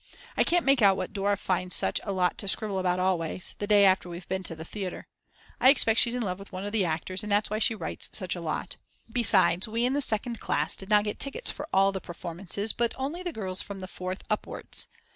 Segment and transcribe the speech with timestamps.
[0.35, 3.67] I can't make out what Dora finds such a lot to scribble about always the
[3.67, 5.05] day after we've been to the theatre.
[5.59, 8.09] I expect she's in love with one of the actors and that's why she writes
[8.11, 8.77] such a lot.
[9.13, 12.95] Besides we in the second class did not get tickets for all the performances, but
[12.97, 14.87] only the girls from the Fourth upwards.